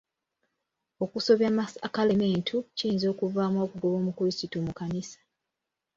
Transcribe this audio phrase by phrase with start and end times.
[1.03, 5.19] Okusobya amasakalamentu kiyinza okuvaamu okugoba omukrisitu mu kkanisa.